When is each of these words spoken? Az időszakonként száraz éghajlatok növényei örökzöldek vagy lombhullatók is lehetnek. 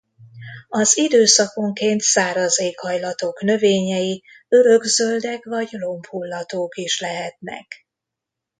Az 0.69 0.97
időszakonként 0.97 2.01
száraz 2.01 2.59
éghajlatok 2.59 3.41
növényei 3.41 4.23
örökzöldek 4.47 5.45
vagy 5.45 5.67
lombhullatók 5.71 6.75
is 6.77 6.99
lehetnek. 6.99 7.85